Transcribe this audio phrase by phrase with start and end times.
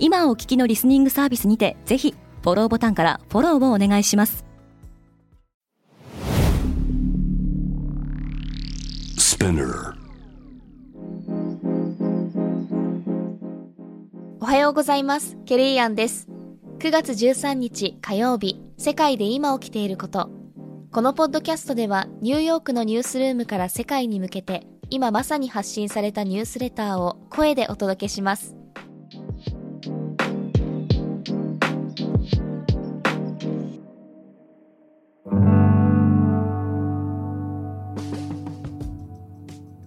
[0.00, 4.44] 今お聞きのリスニングサービスにてぜひフォローボタンからフォローをお願いします。
[14.40, 15.36] おはようございます。
[15.46, 16.28] ケリーアンです。
[16.78, 20.30] 9月13日火曜日世界で今起きていること。
[20.92, 28.57] このポッドキャストではニューヨークのニュースルームから世界に向けて今まさに発信されたニュースレターを声でお届けします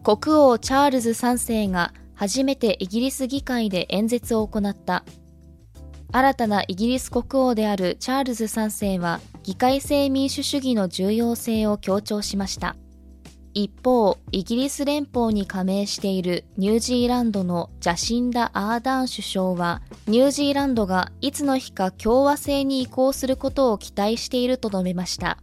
[0.04, 5.06] 国王チャールズ3世が初めてイギリス議会で演説を行った。
[6.12, 12.76] 新たなイギリス国王であるチャールズ3世は議会制民主主義の重要性を強調しました。
[13.54, 25.38] 一方イギリス連邦に加盟しているニュージーランドのジャシンダ・アーダーン首相はニュージーランドがいつの日か共和制に移行することを期待していると述べました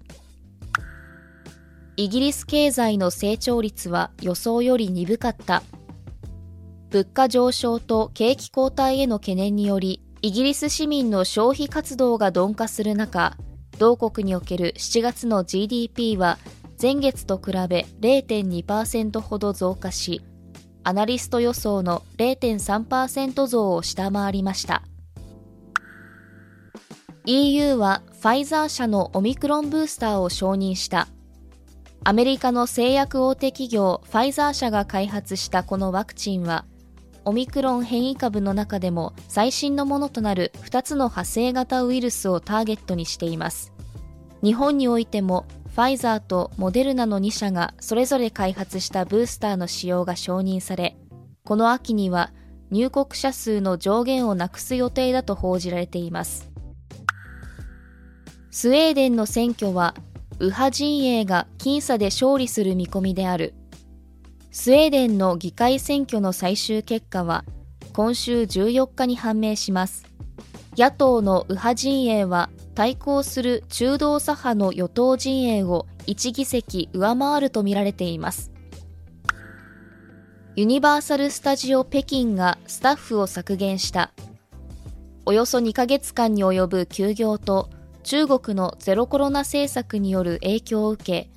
[2.00, 5.64] イギリス経済の成長率は予想より鈍かった。
[6.90, 13.36] 物価上昇と景気後退への懸念により、イギリス市民の消費活動が鈍化する中、
[13.78, 16.38] 同国における7月の GDP は
[16.80, 20.22] 前月と比べ0.2%ほど増加し、
[20.84, 24.84] アナリスト予想の0.3%増を下回りました。
[27.26, 31.08] EU はファイザー社のオミクロンブースターを承認した。
[32.04, 36.64] アメリカの製薬大手企業ファイザー社が開発したこのワクチンは、
[37.24, 43.72] オミクロン変異株の中でも最新のものとなる2つの派生型ウイルスをターゲットにしています。
[44.42, 45.44] 日本においても
[45.78, 50.96] ファイザーとモデルナの2社がそれぞれ開発したブースターの使用が承認され、
[51.44, 52.32] この秋には
[52.72, 56.50] 入国者数の上限をなくす予定だと報じられています。
[58.50, 59.94] スウェーデンの選挙は
[60.40, 63.54] 右派陣営が僅差で勝利する見込みである。
[64.50, 67.44] スウェーデンの議会選挙の最終結果は
[67.92, 70.04] 今週14日に判明します。
[70.76, 78.52] 野党の右派陣営は対抗する中道左派の与党陣営を1議席上回るとみられています。
[80.54, 84.12] ユニバーサル・スタジオ北京がスタッフを削減した。
[85.26, 87.68] およそ2ヶ月間に及ぶ休業と
[88.04, 91.30] 中国のゼロコロナ政策による影響を受け、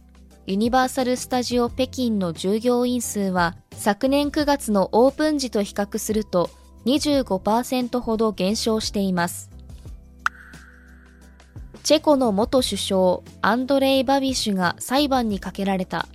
[0.46, 6.52] ユニバーサル・スタジオ北京の従業員数は昨年9月のオープン時と比較すると
[6.86, 9.51] 25%ほど減少しています。
[11.84, 16.08] チェコの元首相アンドレイ・バビシュが裁判にかけられた。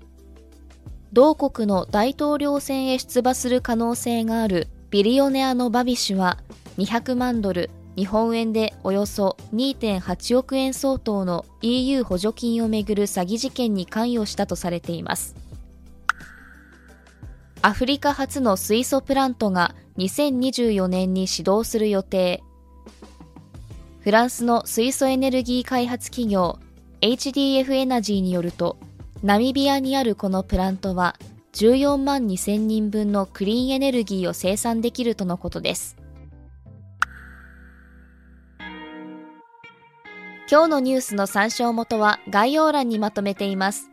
[1.12, 6.36] 同国の大統領選へ出馬する可能性があるビリオネアのバビシュは
[6.76, 15.34] 200万ドル日本円でおよそ2.8億円相当の EU 補助金をめぐる詐欺事件に関与したとされています
[17.62, 22.42] アフリカ初の水素プラントが2024年に始動する予定
[24.06, 26.60] フランスの水素エネルギー開発企業
[27.00, 28.78] HDF エナジーによると
[29.24, 31.16] ナミビアにあるこのプラントは
[31.54, 35.96] 14万2000人分のクリーンエネルギーを生産できるとのことです
[40.48, 43.90] 今日のニュースの参照元は概要欄にまとめています。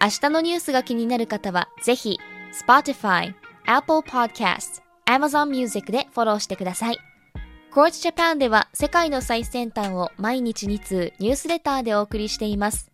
[0.00, 2.20] 明日のニュースが気になる方は、ぜひ、
[2.52, 3.34] Spotify、
[3.66, 7.07] Apple Podcast、Amazon Music でフォローしてください。
[7.78, 12.90] Coach Japan では世界の最先端を毎日2通ニュースレターでお送りしています。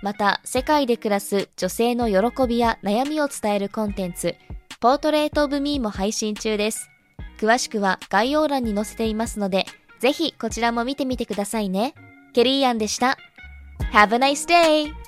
[0.00, 4.36] また、世界で暮らす女性の喜びや悩みを伝えるコンテンツ、
[4.78, 6.88] ポートレートオブミーも配信中です。
[7.40, 9.66] 詳しくは概要欄に載せていますので、
[9.98, 11.94] ぜひこちらも見てみてくださいね。
[12.32, 13.18] ケリーアンでした。
[13.92, 15.07] Have a nice day!